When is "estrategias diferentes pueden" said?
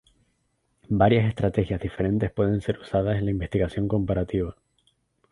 1.29-2.59